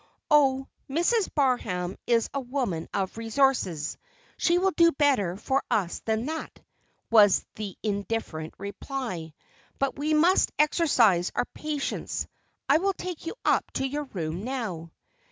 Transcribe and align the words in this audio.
"Oh, 0.31 0.67
Mrs. 0.89 1.29
Barham 1.35 1.95
is 2.07 2.27
a 2.33 2.39
woman 2.39 2.87
of 2.91 3.19
resources; 3.19 3.99
she 4.35 4.57
will 4.57 4.71
do 4.71 4.91
better 4.93 5.37
for 5.37 5.63
us 5.69 5.99
than 5.99 6.25
that," 6.25 6.59
was 7.11 7.45
the 7.53 7.77
indifferent 7.83 8.55
reply. 8.57 9.35
"But 9.77 9.99
we 9.99 10.15
must 10.15 10.53
exercise 10.57 11.31
our 11.35 11.45
patience. 11.53 12.25
I 12.67 12.79
will 12.79 12.93
take 12.93 13.27
you 13.27 13.35
up 13.45 13.69
to 13.73 13.85
your 13.85 14.05
room 14.05 14.43
now." 14.43 14.89